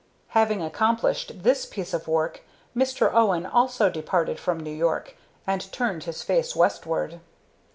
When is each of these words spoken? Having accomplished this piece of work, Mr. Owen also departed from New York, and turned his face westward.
Having 0.29 0.63
accomplished 0.63 1.43
this 1.43 1.67
piece 1.67 1.93
of 1.93 2.07
work, 2.07 2.41
Mr. 2.75 3.13
Owen 3.13 3.45
also 3.45 3.87
departed 3.91 4.39
from 4.39 4.59
New 4.59 4.73
York, 4.75 5.15
and 5.45 5.71
turned 5.71 6.05
his 6.05 6.23
face 6.23 6.55
westward. 6.55 7.19